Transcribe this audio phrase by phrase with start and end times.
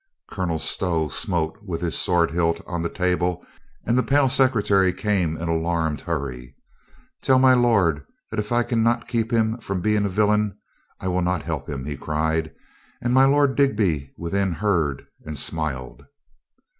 [0.31, 3.45] Colonel Stow smote with his sword hilt on the table
[3.85, 6.55] and the pale secretary came in alarmed hurry.
[7.21, 10.25] "Tell my lord that if I can not keep him from THE KING LOOKS 357
[10.25, 10.57] being a villain,
[11.01, 12.51] I will not help him," he cried.
[12.99, 16.07] And my Lord Digby within heard and smiled.